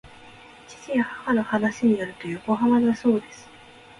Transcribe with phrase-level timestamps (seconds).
[0.67, 3.47] 父や母の話によると横浜だそうです